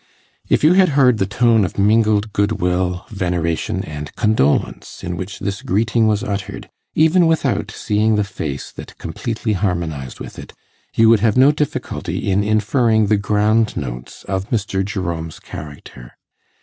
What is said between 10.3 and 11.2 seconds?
it, you would